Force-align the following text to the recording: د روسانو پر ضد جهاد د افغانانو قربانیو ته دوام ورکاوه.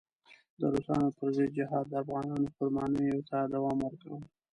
د 0.59 0.61
روسانو 0.73 1.07
پر 1.17 1.29
ضد 1.35 1.49
جهاد 1.57 1.85
د 1.89 1.93
افغانانو 2.03 2.53
قربانیو 2.57 3.25
ته 3.29 3.37
دوام 3.53 3.77
ورکاوه. 3.81 4.21